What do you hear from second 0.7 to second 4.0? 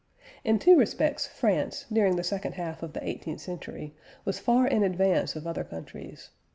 respects France, during the second half of the eighteenth century,